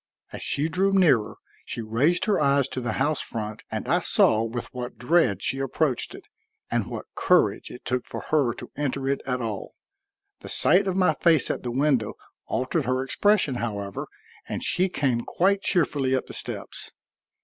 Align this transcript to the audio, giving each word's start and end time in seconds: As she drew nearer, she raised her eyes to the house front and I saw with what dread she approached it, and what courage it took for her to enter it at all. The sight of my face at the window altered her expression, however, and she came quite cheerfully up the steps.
As 0.33 0.41
she 0.41 0.67
drew 0.67 0.91
nearer, 0.93 1.35
she 1.63 1.83
raised 1.83 2.25
her 2.25 2.39
eyes 2.41 2.67
to 2.69 2.81
the 2.81 2.93
house 2.93 3.21
front 3.21 3.61
and 3.69 3.87
I 3.87 3.99
saw 3.99 4.41
with 4.41 4.73
what 4.73 4.97
dread 4.97 5.43
she 5.43 5.59
approached 5.59 6.15
it, 6.15 6.25
and 6.71 6.87
what 6.87 7.05
courage 7.13 7.69
it 7.69 7.85
took 7.85 8.05
for 8.07 8.21
her 8.31 8.51
to 8.53 8.71
enter 8.75 9.07
it 9.07 9.21
at 9.27 9.41
all. 9.43 9.75
The 10.39 10.49
sight 10.49 10.87
of 10.87 10.97
my 10.97 11.13
face 11.13 11.51
at 11.51 11.61
the 11.61 11.69
window 11.69 12.13
altered 12.47 12.85
her 12.85 13.03
expression, 13.03 13.53
however, 13.61 14.07
and 14.49 14.63
she 14.63 14.89
came 14.89 15.21
quite 15.21 15.61
cheerfully 15.61 16.15
up 16.15 16.25
the 16.25 16.33
steps. 16.33 16.89